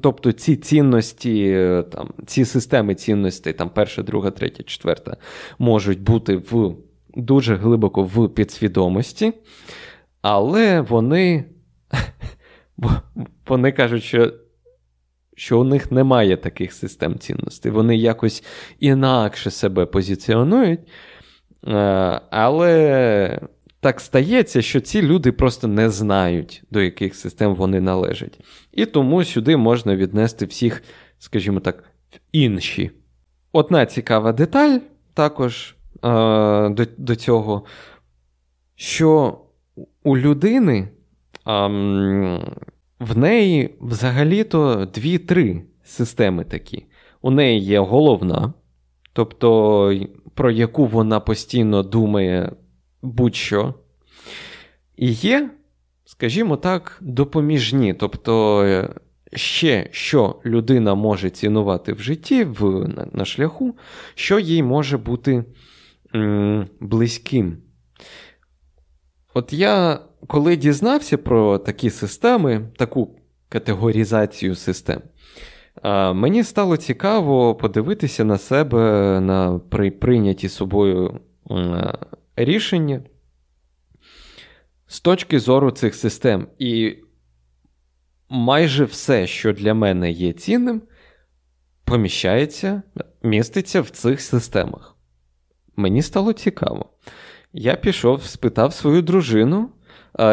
Тобто 0.01 0.33
ці 0.33 0.57
цінності, 0.57 1.49
е, 1.49 1.83
там, 1.83 2.09
ці 2.27 2.45
системи 2.45 2.95
цінностей, 2.95 3.53
там 3.53 3.71
перша, 3.71 4.03
друга, 4.03 4.31
третя, 4.31 4.63
четверта, 4.63 5.17
можуть 5.59 6.01
бути 6.01 6.37
в, 6.37 6.75
дуже 7.17 7.57
глибоко 7.57 8.03
в 8.03 8.29
підсвідомості, 8.29 9.33
але 10.23 10.81
вони 10.81 11.45
вони 13.47 13.73
кажуть, 13.73 14.03
що 14.03 14.33
що 15.39 15.61
у 15.61 15.65
них 15.65 15.93
немає 15.93 16.37
таких 16.37 16.73
систем 16.73 17.19
цінностей. 17.19 17.73
Вони 17.73 17.97
якось 17.97 18.45
інакше 18.81 19.51
себе 19.51 19.87
позиціонують. 19.87 20.81
Е, 21.67 22.21
але 22.31 23.41
так 23.87 24.01
стається, 24.01 24.63
що 24.63 24.81
ці 24.81 25.03
люди 25.03 25.33
просто 25.33 25.69
не 25.69 25.91
знають, 25.91 26.63
до 26.71 26.81
яких 26.83 27.15
систем 27.15 27.55
вони 27.55 27.81
належать. 27.81 28.41
І 28.73 28.87
тому 28.87 29.25
сюди 29.25 29.57
можна 29.57 29.97
віднести 29.97 30.47
всіх, 30.47 30.83
скажімо 31.19 31.61
так, 31.61 31.85
інші. 32.33 32.91
Одна 33.53 33.87
цікава 33.87 34.33
деталь 34.33 34.79
також 35.15 35.77
е, 35.95 36.09
до, 36.69 36.87
до 36.99 37.17
цього, 37.17 37.65
що 38.75 39.39
у 40.05 40.17
людини. 40.17 40.79
Е, 40.79 40.89
в 43.01 43.19
неї 43.19 43.75
взагалі-то 43.81 44.89
дві-три 44.95 45.63
системи 45.85 46.45
такі. 46.45 46.87
У 47.23 47.31
неї 47.31 47.61
є 47.61 47.81
головна, 47.81 48.53
тобто 49.13 50.07
про 50.35 50.51
яку 50.51 50.87
вона 50.87 51.21
постійно 51.21 51.83
думає 51.83 52.53
будь-що. 53.03 53.75
І 54.97 55.13
є, 55.13 55.51
скажімо 56.05 56.57
так, 56.57 56.99
допоміжні. 57.01 57.95
Тобто, 57.95 58.63
е, 58.63 58.95
ще 59.33 59.89
що 59.91 60.41
людина 60.45 60.95
може 60.95 61.31
цінувати 61.31 61.93
в 61.93 62.01
житті 62.01 62.45
в, 62.45 62.89
на, 62.89 63.09
на 63.13 63.25
шляху, 63.25 63.77
що 64.15 64.39
їй 64.39 64.63
може 64.63 64.99
бути 64.99 65.45
м, 66.15 66.67
близьким. 66.81 67.59
От 69.35 69.53
я 69.53 70.01
коли 70.27 70.57
дізнався 70.57 71.19
про 71.19 71.59
такі 71.59 71.91
системи, 71.91 72.69
таку 72.77 73.21
категорізацію 73.49 74.55
систем, 74.55 75.01
мені 76.15 76.45
стало 76.45 76.77
цікаво 76.77 77.55
подивитися 77.55 78.25
на 78.25 78.39
себе 78.39 78.81
на 79.21 79.59
прийняті 80.01 80.49
собою 80.49 81.21
рішення 82.37 83.01
з 84.87 85.01
точки 85.01 85.41
зору 85.41 85.71
цих 85.71 85.95
систем. 85.95 86.49
І 86.59 86.97
майже 88.29 88.85
все, 88.85 89.27
що 89.27 89.53
для 89.53 89.75
мене 89.75 90.11
є 90.11 90.33
цінним, 90.33 90.83
поміщається, 91.85 92.83
міститься 93.23 93.81
в 93.81 93.91
цих 93.91 94.21
системах. 94.21 94.97
Мені 95.77 96.03
стало 96.03 96.33
цікаво. 96.33 96.91
Я 97.53 97.75
пішов, 97.77 98.23
спитав 98.23 98.73
свою 98.73 99.03
дружину. 99.03 99.71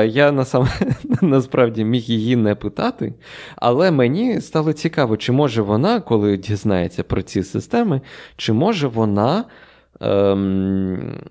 Я 0.05 0.31
насам... 0.31 0.67
насправді 1.21 1.85
міг 1.85 2.01
її 2.01 2.35
не 2.35 2.55
питати, 2.55 3.13
але 3.55 3.91
мені 3.91 4.41
стало 4.41 4.73
цікаво, 4.73 5.17
чи 5.17 5.31
може 5.31 5.61
вона, 5.61 6.01
коли 6.01 6.37
дізнається 6.37 7.03
про 7.03 7.21
ці 7.21 7.43
системи, 7.43 8.01
чи 8.37 8.53
може 8.53 8.87
вона 8.87 9.45
ем, 10.01 11.21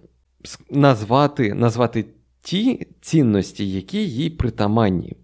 назвати 0.70 1.54
назвати 1.54 2.04
ті 2.42 2.86
цінності, 3.00 3.70
які 3.70 4.08
їй 4.08 4.30
притаманні. 4.30 5.16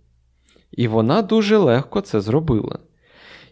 І 0.73 0.89
вона 0.89 1.23
дуже 1.23 1.57
легко 1.57 2.01
це 2.01 2.21
зробила. 2.21 2.79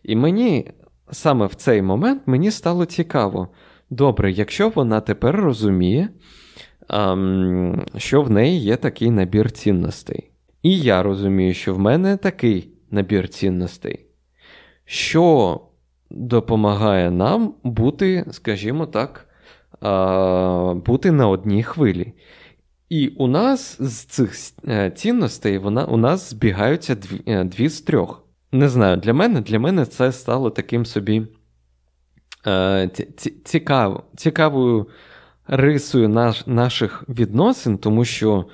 І 0.02 0.16
мені 0.16 0.70
саме 1.10 1.46
в 1.46 1.54
цей 1.54 1.82
момент 1.82 2.22
мені 2.26 2.50
стало 2.50 2.84
цікаво. 2.84 3.48
Добре, 3.90 4.32
якщо 4.32 4.68
вона 4.68 5.00
тепер 5.00 5.36
розуміє, 5.36 6.08
що 7.96 8.22
в 8.22 8.30
неї 8.30 8.60
є 8.60 8.76
такий 8.76 9.10
набір 9.10 9.50
цінностей. 9.50 10.30
І 10.62 10.80
я 10.80 11.02
розумію, 11.02 11.54
що 11.54 11.74
в 11.74 11.78
мене 11.78 12.16
такий 12.16 12.70
набір 12.90 13.28
цінностей, 13.28 14.06
що 14.84 15.60
допомагає 16.10 17.10
нам 17.10 17.54
бути, 17.62 18.24
скажімо 18.30 18.86
так, 18.86 19.25
бути 20.86 21.12
на 21.12 21.28
одній 21.28 21.62
хвилі. 21.62 22.12
І 22.88 23.08
у 23.08 23.26
нас 23.26 23.82
з 23.82 24.04
цих 24.04 24.34
е, 24.68 24.90
цінностей 24.90 25.58
вона, 25.58 25.84
у 25.84 25.96
нас 25.96 26.30
збігаються 26.30 26.94
дві, 26.94 27.22
е, 27.26 27.44
дві 27.44 27.68
з 27.68 27.80
трьох. 27.80 28.22
Не 28.52 28.68
знаю, 28.68 28.96
для 28.96 29.12
мене 29.12 29.40
для 29.40 29.58
мене 29.58 29.86
це 29.86 30.12
стало 30.12 30.50
таким 30.50 30.86
собі 30.86 31.26
е, 32.46 32.90
цікаво, 33.44 34.02
цікавою 34.16 34.88
рисою 35.46 36.08
наш, 36.08 36.46
наших 36.46 37.04
відносин, 37.08 37.78
тому 37.78 38.04
що 38.04 38.46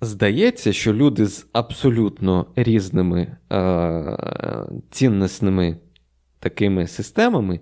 здається, 0.00 0.72
що 0.72 0.94
люди 0.94 1.26
з 1.26 1.46
абсолютно 1.52 2.46
різними 2.56 3.36
е, 3.52 4.18
цінностними 4.90 5.76
такими 6.40 6.86
системами 6.86 7.60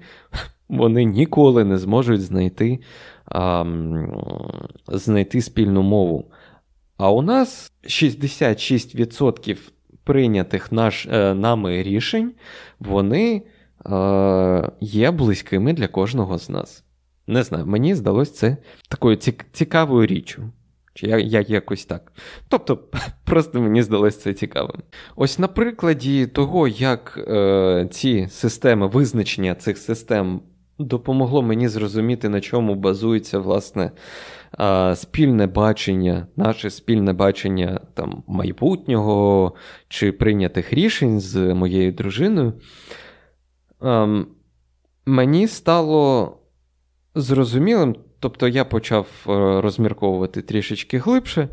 вони 0.68 1.04
ніколи 1.04 1.64
не 1.64 1.78
зможуть 1.78 2.22
знайти, 2.22 2.80
е, 3.32 3.66
знайти 4.88 5.42
спільну 5.42 5.82
мову. 5.82 6.30
А 6.96 7.10
у 7.10 7.22
нас 7.22 7.72
66% 7.84 9.72
прийнятих 10.04 10.72
наш, 10.72 11.06
е, 11.06 11.34
нами 11.34 11.82
рішень, 11.82 12.32
вони 12.80 13.42
е, 13.86 14.70
є 14.80 15.10
близькими 15.10 15.72
для 15.72 15.88
кожного 15.88 16.38
з 16.38 16.50
нас. 16.50 16.84
Не 17.26 17.42
знаю, 17.42 17.66
мені 17.66 17.94
здалося 17.94 18.32
це 18.32 18.56
такою 18.88 19.16
цікавою 19.52 20.06
річчю. 20.06 20.42
Чи 20.94 21.06
я, 21.06 21.18
я 21.18 21.44
якось 21.48 21.84
так. 21.84 22.12
Тобто, 22.48 22.78
просто 23.24 23.60
мені 23.60 23.82
здалося 23.82 24.20
це 24.20 24.34
цікавим. 24.34 24.82
Ось 25.16 25.38
на 25.38 25.48
прикладі 25.48 26.26
того, 26.26 26.68
як 26.68 27.24
е, 27.28 27.88
ці 27.90 28.28
системи, 28.30 28.86
визначення 28.86 29.54
цих 29.54 29.78
систем 29.78 30.40
допомогло 30.78 31.42
мені 31.42 31.68
зрозуміти, 31.68 32.28
на 32.28 32.40
чому 32.40 32.74
базується 32.74 33.38
власне 33.38 33.90
спільне 34.94 35.46
бачення, 35.46 36.26
наше 36.36 36.70
спільне 36.70 37.12
бачення 37.12 37.80
там, 37.94 38.22
майбутнього 38.26 39.52
чи 39.88 40.12
прийнятих 40.12 40.72
рішень 40.72 41.20
з 41.20 41.54
моєю 41.54 41.92
дружиною. 41.92 42.52
Е, 43.82 44.24
мені 45.06 45.48
стало 45.48 46.32
зрозумілим. 47.14 47.96
Тобто 48.20 48.48
я 48.48 48.64
почав 48.64 49.06
е, 49.28 49.30
розмірковувати 49.60 50.42
трішечки 50.42 50.98
глибше, 50.98 51.48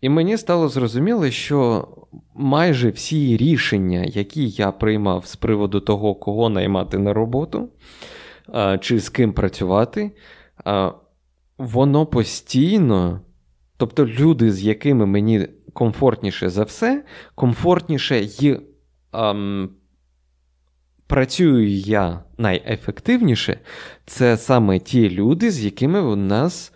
і 0.00 0.08
мені 0.08 0.36
стало 0.36 0.68
зрозуміло, 0.68 1.30
що 1.30 1.88
майже 2.34 2.90
всі 2.90 3.36
рішення, 3.36 4.04
які 4.06 4.48
я 4.48 4.72
приймав 4.72 5.26
з 5.26 5.36
приводу 5.36 5.80
того, 5.80 6.14
кого 6.14 6.48
наймати 6.48 6.98
на 6.98 7.12
роботу, 7.12 7.68
чи 8.80 9.00
з 9.00 9.08
ким 9.08 9.32
працювати, 9.32 10.10
воно 11.58 12.06
постійно, 12.06 13.20
тобто 13.76 14.06
люди, 14.06 14.52
з 14.52 14.62
якими 14.62 15.06
мені 15.06 15.48
комфортніше 15.72 16.48
за 16.48 16.62
все, 16.62 17.04
комфортніше 17.34 18.20
й 18.20 18.60
працюю 21.10 21.68
я 21.68 22.24
найефективніше, 22.38 23.60
це 24.06 24.36
саме 24.36 24.78
ті 24.78 25.10
люди, 25.10 25.50
з 25.50 25.64
якими 25.64 26.00
у 26.00 26.16
нас 26.16 26.72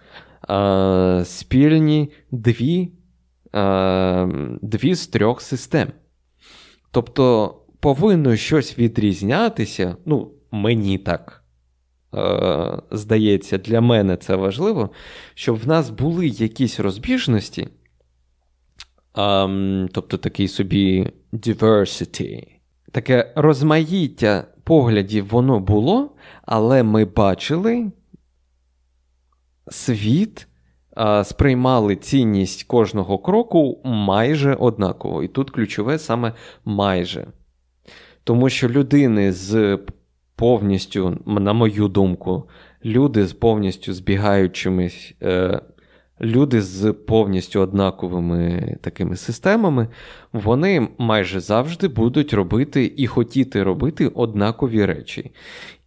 а, 0.48 1.22
спільні 1.24 2.12
дві, 2.30 2.92
а, 3.52 4.28
дві 4.62 4.94
з 4.94 5.06
трьох 5.06 5.40
систем. 5.40 5.88
Тобто 6.90 7.48
повинно 7.80 8.36
щось 8.36 8.78
відрізнятися, 8.78 9.96
ну, 10.06 10.30
мені 10.50 10.98
так. 10.98 11.43
Здається, 12.90 13.58
для 13.58 13.80
мене 13.80 14.16
це 14.16 14.36
важливо, 14.36 14.90
щоб 15.34 15.58
в 15.58 15.68
нас 15.68 15.90
були 15.90 16.26
якісь 16.26 16.80
розбіжності, 16.80 17.68
тобто 19.92 20.16
такий 20.16 20.48
собі 20.48 21.10
diversity, 21.32 22.46
таке 22.92 23.32
розмаїття 23.36 24.46
поглядів 24.64 25.28
воно 25.28 25.60
було, 25.60 26.10
але 26.42 26.82
ми 26.82 27.04
бачили 27.04 27.92
світ, 29.68 30.46
сприймали 31.24 31.96
цінність 31.96 32.64
кожного 32.64 33.18
кроку 33.18 33.80
майже 33.84 34.54
однаково. 34.54 35.22
І 35.22 35.28
тут 35.28 35.50
ключове 35.50 35.98
саме 35.98 36.32
майже. 36.64 37.26
Тому 38.24 38.48
що 38.48 38.68
людини 38.68 39.32
з 39.32 39.78
повністю, 40.36 41.18
на 41.26 41.52
мою 41.52 41.88
думку, 41.88 42.48
люди 42.84 43.26
з 43.26 43.32
повністю 43.32 43.92
збігаючимись 43.92 45.14
е, 45.22 45.60
люди 46.20 46.62
з 46.62 46.92
повністю 46.92 47.60
однаковими 47.60 48.76
такими 48.80 49.16
системами, 49.16 49.88
вони 50.32 50.88
майже 50.98 51.40
завжди 51.40 51.88
будуть 51.88 52.34
робити 52.34 52.94
і 52.96 53.06
хотіти 53.06 53.62
робити 53.62 54.08
однакові 54.08 54.84
речі. 54.84 55.30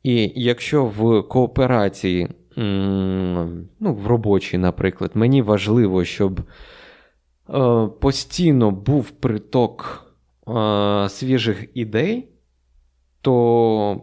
І 0.03 0.31
якщо 0.35 0.85
в 0.85 1.21
кооперації, 1.23 2.27
ну, 3.79 3.93
в 3.93 4.07
робочій, 4.07 4.57
наприклад, 4.57 5.11
мені 5.13 5.41
важливо, 5.41 6.03
щоб 6.03 6.39
е, 6.39 7.87
постійно 7.99 8.71
був 8.71 9.11
приток 9.11 10.05
е, 10.47 11.09
свіжих 11.09 11.65
ідей, 11.73 12.27
то 13.21 14.01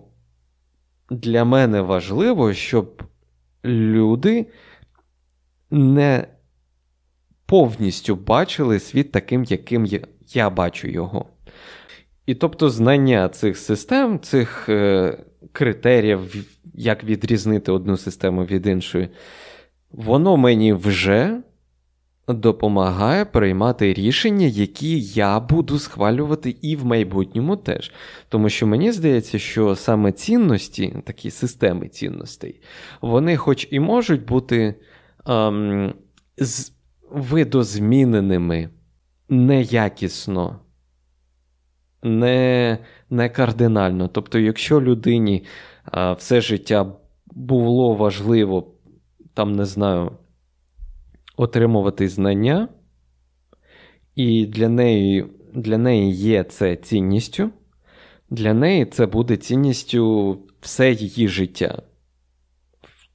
для 1.14 1.44
мене 1.44 1.80
важливо, 1.80 2.52
щоб 2.52 3.02
люди 3.64 4.46
не 5.70 6.26
повністю 7.46 8.16
бачили 8.16 8.80
світ 8.80 9.12
таким, 9.12 9.44
яким 9.44 9.86
я, 10.34 10.50
бачу 10.50 10.88
його. 10.88 11.26
І 12.26 12.34
тобто 12.34 12.70
знання 12.70 13.28
цих 13.28 13.56
систем, 13.56 14.20
цих 14.20 14.68
е, 14.68 15.18
критеріїв, 15.52 16.46
як 16.74 17.04
відрізнити 17.04 17.72
одну 17.72 17.96
систему 17.96 18.44
від 18.44 18.66
іншої, 18.66 19.08
воно 19.90 20.36
мені 20.36 20.72
вже 20.72 21.40
допомагає 22.28 23.24
приймати 23.24 23.94
рішення, 23.94 24.46
які 24.46 25.00
я 25.00 25.40
буду 25.40 25.78
схвалювати 25.78 26.56
і 26.62 26.76
в 26.76 26.84
майбутньому 26.84 27.56
теж. 27.56 27.92
Тому 28.28 28.48
що 28.48 28.66
мені 28.66 28.92
здається, 28.92 29.38
що 29.38 29.76
саме 29.76 30.12
цінності, 30.12 30.96
такі 31.04 31.30
системи 31.30 31.88
цінностей, 31.88 32.60
вони, 33.00 33.36
хоч 33.36 33.68
і 33.70 33.80
можуть 33.80 34.24
бути 34.24 34.74
ем, 35.26 35.94
з 36.36 36.72
видозміненими 37.10 38.70
неякісно, 39.28 40.60
не 42.02 42.78
не 43.10 43.28
кардинально. 43.28 44.08
Тобто, 44.08 44.38
якщо 44.38 44.80
людині 44.80 45.44
а, 45.84 46.12
все 46.12 46.40
життя 46.40 46.92
було 47.26 47.94
важливо, 47.94 48.74
там 49.34 49.52
не 49.52 49.64
знаю, 49.64 50.12
отримувати 51.36 52.08
знання, 52.08 52.68
і 54.16 54.46
для 54.46 54.68
неї, 54.68 55.26
для 55.54 55.78
неї 55.78 56.12
є 56.12 56.44
це 56.44 56.76
цінністю, 56.76 57.50
для 58.30 58.54
неї 58.54 58.86
це 58.86 59.06
буде 59.06 59.36
цінністю 59.36 60.38
все 60.60 60.92
її 60.92 61.28
життя 61.28 61.82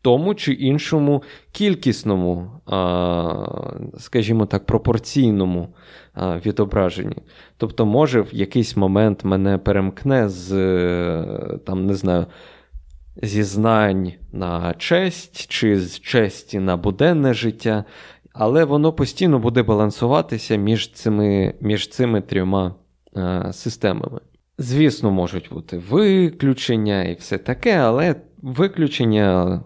тому 0.01 0.36
чи 0.36 0.53
іншому 0.53 1.23
кількісному, 1.51 2.51
скажімо 3.97 4.45
так, 4.45 4.65
пропорційному 4.65 5.67
відображенні. 6.17 7.15
Тобто, 7.58 7.86
може, 7.86 8.21
в 8.21 8.29
якийсь 8.32 8.77
момент 8.77 9.23
мене 9.23 9.58
перемкне 9.58 10.29
з 10.29 10.49
там, 11.65 11.86
не 11.86 11.93
знаю, 11.93 12.25
зі 13.21 13.43
знань 13.43 14.12
на 14.32 14.73
честь 14.73 15.47
чи 15.47 15.79
з 15.79 15.99
честі 15.99 16.60
на 16.60 16.77
буденне 16.77 17.34
життя, 17.34 17.84
але 18.34 18.65
воно 18.65 18.93
постійно 18.93 19.39
буде 19.39 19.63
балансуватися 19.63 20.55
між 20.55 20.91
цими, 20.91 21.53
між 21.62 21.89
цими 21.89 22.21
трьома 22.21 22.75
системами. 23.51 24.19
Звісно, 24.58 25.12
можуть 25.12 25.49
бути 25.51 25.77
виключення 25.77 27.03
і 27.03 27.13
все 27.13 27.38
таке, 27.38 27.77
але 27.77 28.15
виключення 28.41 29.62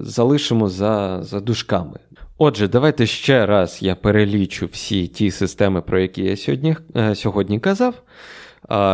залишимо 0.00 0.68
за, 0.68 1.22
за 1.22 1.40
дужками. 1.40 1.98
Отже, 2.38 2.68
давайте 2.68 3.06
ще 3.06 3.46
раз 3.46 3.78
я 3.82 3.94
перелічу 3.94 4.66
всі 4.66 5.06
ті 5.06 5.30
системи, 5.30 5.82
про 5.82 6.00
які 6.00 6.22
я 6.22 6.36
сьогодні 6.36 6.76
е, 6.96 7.14
сьогодні 7.14 7.60
казав, 7.60 7.94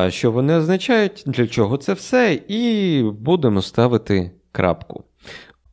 що 0.09 0.33
вони 0.33 0.55
означають, 0.55 1.23
для 1.27 1.47
чого 1.47 1.77
це 1.77 1.93
все, 1.93 2.41
і 2.49 3.03
будемо 3.03 3.63
ставити 3.63 4.31
крапку. 4.53 5.05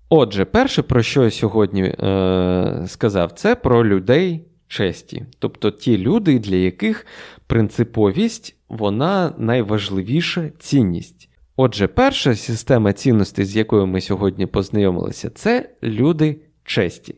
Отже, 0.10 0.45
перше, 0.45 0.81
про 0.81 1.03
що 1.03 1.23
я 1.23 1.31
сьогодні 1.31 1.83
е, 1.83 2.83
сказав, 2.88 3.31
це 3.31 3.55
про 3.55 3.86
людей 3.86 4.45
честі. 4.67 5.25
Тобто 5.39 5.71
ті 5.71 5.97
люди, 5.97 6.39
для 6.39 6.55
яких 6.55 7.05
принциповість 7.47 8.55
вона 8.69 9.33
найважливіша 9.38 10.49
цінність. 10.60 11.29
Отже, 11.55 11.88
перша 11.88 12.36
система 12.36 12.93
цінностей, 12.93 13.45
з 13.45 13.55
якою 13.55 13.88
ми 13.88 14.01
сьогодні 14.01 14.45
познайомилися, 14.45 15.29
це 15.29 15.69
люди 15.83 16.41
честі, 16.63 17.15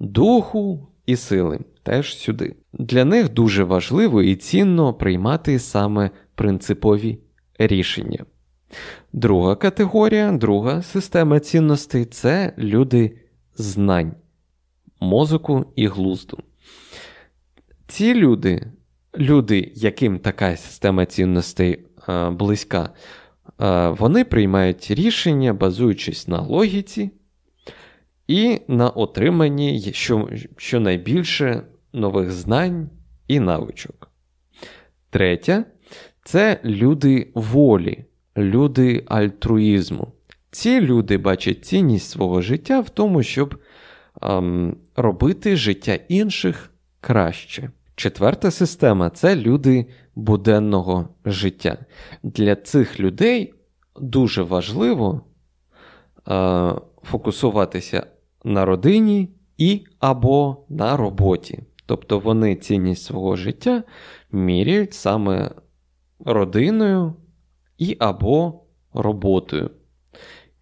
духу 0.00 0.88
і 1.06 1.16
сили 1.16 1.60
теж 1.88 2.18
сюди. 2.18 2.54
Для 2.72 3.04
них 3.04 3.32
дуже 3.32 3.64
важливо 3.64 4.22
і 4.22 4.36
цінно 4.36 4.94
приймати 4.94 5.58
саме 5.58 6.10
принципові 6.34 7.18
рішення. 7.58 8.24
Друга 9.12 9.54
категорія, 9.54 10.32
друга 10.32 10.82
система 10.82 11.40
цінностей 11.40 12.04
це 12.04 12.52
люди 12.58 13.18
знань, 13.54 14.12
мозоку 15.00 15.64
і 15.76 15.86
глузду. 15.86 16.38
Ці 17.86 18.14
люди, 18.14 18.66
люди, 19.18 19.72
яким 19.74 20.18
така 20.18 20.56
система 20.56 21.06
цінностей 21.06 21.88
Е, 22.08 22.30
близька, 22.30 22.90
е, 23.60 23.88
вони 23.88 24.24
приймають 24.24 24.90
рішення, 24.90 25.52
базуючись 25.52 26.28
на 26.28 26.40
логіці 26.40 27.10
і 28.26 28.60
на 28.68 28.88
отриманні 28.88 29.92
що, 29.92 30.28
щонайбільше 30.56 31.62
нових 31.92 32.30
знань 32.30 32.90
і 33.28 33.40
навичок. 33.40 34.10
Третє 35.10 35.64
це 36.24 36.60
люди 36.64 37.30
волі, 37.34 38.04
люди 38.36 39.04
альтруїзму. 39.06 40.12
Ці 40.50 40.80
люди 40.80 41.18
бачать 41.18 41.64
цінність 41.64 42.10
свого 42.10 42.40
життя 42.40 42.80
в 42.80 42.90
тому, 42.90 43.22
щоб 43.22 43.58
ем, 44.22 44.76
робити 44.96 45.56
життя 45.56 45.98
інших 46.08 46.70
краще. 47.00 47.70
Четверта 47.94 48.50
система 48.50 49.10
це 49.10 49.36
люди 49.36 49.86
буденного 50.14 51.08
життя. 51.24 51.78
Для 52.22 52.56
цих 52.56 53.00
людей 53.00 53.54
дуже 54.00 54.42
важливо 54.42 55.20
е, 56.28 56.72
фокусуватися 57.02 58.06
на 58.44 58.64
родині 58.64 59.28
і 59.58 59.84
або 59.98 60.64
на 60.68 60.96
роботі. 60.96 61.62
Тобто 61.88 62.18
вони 62.18 62.56
цінність 62.56 63.04
свого 63.04 63.36
життя 63.36 63.82
міряють 64.32 64.94
саме 64.94 65.50
родиною 66.24 67.14
і 67.78 67.96
або 67.98 68.60
роботою. 68.94 69.70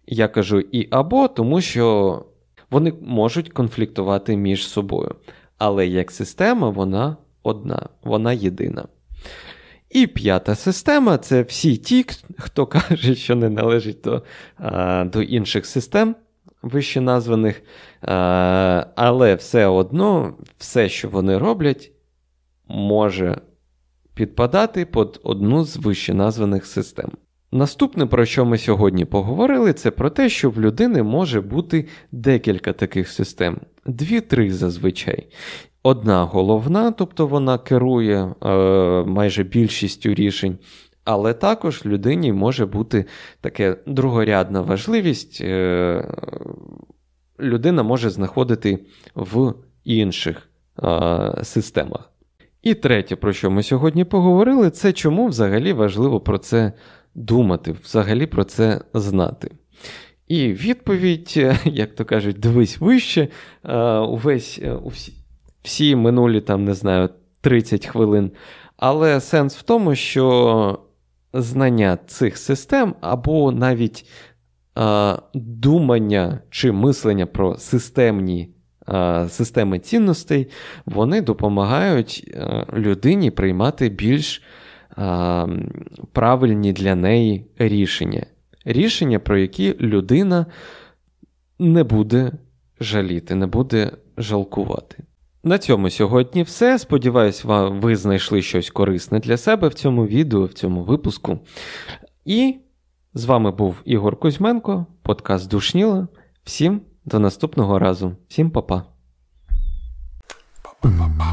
Я 0.05 0.27
кажу 0.27 0.59
і 0.59 0.87
або, 0.91 1.27
тому 1.27 1.61
що 1.61 2.25
вони 2.71 2.93
можуть 3.01 3.49
конфліктувати 3.49 4.37
між 4.37 4.67
собою. 4.67 5.15
Але 5.57 5.87
як 5.87 6.11
система 6.11 6.69
вона 6.69 7.17
одна, 7.43 7.89
вона 8.03 8.33
єдина. 8.33 8.87
І 9.89 10.07
п'ята 10.07 10.55
система 10.55 11.17
це 11.17 11.41
всі 11.41 11.77
ті, 11.77 12.05
хто 12.37 12.65
каже, 12.67 13.15
що 13.15 13.35
не 13.35 13.49
належить 13.49 14.01
до 14.03 14.23
а, 14.57 15.05
до 15.05 15.21
інших 15.21 15.65
систем, 15.65 16.15
вище 16.61 17.01
названих, 17.01 17.61
але 18.95 19.35
все 19.35 19.65
одно, 19.65 20.33
все, 20.57 20.89
що 20.89 21.09
вони 21.09 21.37
роблять, 21.37 21.91
може 22.67 23.41
підпадати 24.13 24.85
під 24.85 25.19
одну 25.23 25.63
з 25.63 25.77
вищеназваних 25.77 26.65
систем. 26.65 27.11
Наступне, 27.51 28.05
про 28.05 28.25
що 28.25 28.45
ми 28.45 28.57
сьогодні 28.57 29.05
поговорили, 29.05 29.73
це 29.73 29.91
про 29.91 30.09
те, 30.09 30.29
що 30.29 30.49
в 30.49 30.61
людини 30.61 31.03
може 31.03 31.41
бути 31.41 31.87
декілька 32.11 32.73
таких 32.73 33.09
систем, 33.09 33.57
дві-три 33.85 34.51
зазвичай. 34.51 35.27
Одна 35.83 36.23
головна, 36.23 36.91
тобто 36.91 37.27
вона 37.27 37.57
керує 37.57 38.33
е, 38.43 38.49
майже 39.03 39.43
більшістю 39.43 40.13
рішень, 40.13 40.57
але 41.07 41.33
також 41.33 41.85
людині 41.85 42.33
може 42.33 42.65
бути 42.65 43.05
таке 43.41 43.77
другорядна 43.85 44.61
важливість. 44.61 45.41
Е, 45.41 46.13
Людина 47.39 47.83
може 47.83 48.09
знаходити 48.09 48.79
в 49.15 49.53
інших 49.83 50.49
е, 50.83 51.33
системах. 51.43 52.11
І 52.61 52.73
третє, 52.73 53.15
про 53.15 53.33
що 53.33 53.51
ми 53.51 53.63
сьогодні 53.63 54.03
поговорили, 54.03 54.69
це 54.69 54.93
чому 54.93 55.27
взагалі 55.27 55.73
важливо 55.73 56.19
про 56.19 56.37
це 56.37 56.73
думати, 57.15 57.75
взагалі 57.83 58.25
про 58.25 58.43
це 58.43 58.81
знати. 58.93 59.51
І 60.27 60.47
відповідь, 60.47 61.33
як 61.65 61.95
то 61.95 62.05
кажуть, 62.05 62.39
дивись 62.39 62.79
вище, 62.79 63.27
е, 63.63 63.97
увесь 63.97 64.59
е, 64.63 64.73
усі 64.73 65.13
всі 65.61 65.95
минулі, 65.95 66.41
там, 66.41 66.65
не 66.65 66.73
знаю, 66.73 67.09
30 67.41 67.85
хвилин. 67.85 68.31
Але 68.77 69.19
сенс 69.21 69.57
в 69.57 69.61
тому, 69.61 69.95
що 69.95 70.79
знання 71.41 71.97
цих 72.07 72.37
систем 72.37 72.95
або 73.01 73.51
навіть 73.51 74.09
а, 74.75 75.17
думання 75.33 76.39
чи 76.49 76.71
мислення 76.71 77.25
про 77.25 77.57
системні 77.57 78.53
системи 79.27 79.79
цінностей, 79.79 80.47
вони 80.85 81.21
допомагають 81.21 82.37
людині 82.73 83.31
приймати 83.31 83.89
більш 83.89 84.43
правильні 86.11 86.73
для 86.73 86.95
неї 86.95 87.45
рішення. 87.57 88.25
Рішення, 88.65 89.19
про 89.19 89.37
які 89.37 89.75
людина 89.79 90.45
не 91.59 91.83
буде 91.83 92.31
жаліти, 92.79 93.35
не 93.35 93.47
буде 93.47 93.91
жалкувати. 94.17 95.03
На 95.47 95.57
цьому 95.57 95.89
сьогодні 95.89 96.43
все. 96.43 96.79
Сподіваюсь, 96.79 97.43
ви 97.45 97.95
знайшли 97.95 98.41
щось 98.41 98.69
корисне 98.69 99.19
для 99.19 99.37
себе 99.37 99.67
в 99.67 99.73
цьому 99.73 100.05
відео, 100.05 100.45
в 100.45 100.53
цьому 100.53 100.83
випуску. 100.83 101.39
І 102.25 102.57
з 103.13 103.25
вами 103.25 103.51
був 103.51 103.81
Ігор 103.85 104.19
Кузьменко, 104.19 104.85
подкаст 105.03 105.49
Душніла. 105.49 106.07
Всім 106.43 106.81
до 107.05 107.19
наступного 107.19 107.79
разу. 107.79 108.15
Всім 108.27 108.51
па-па. 108.51 108.83
Ba 110.83 110.89
ba 110.99 111.07
ba 111.17 111.29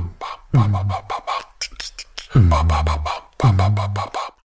ba 0.53 0.65
ba 0.71 0.83
ba 0.83 0.99
ba 2.35 2.61
ba 2.63 2.83
ba 2.85 2.95
ba 3.05 3.59
ba 3.59 3.69
ba 3.69 3.87
ba 3.95 4.05
ba 4.15 4.34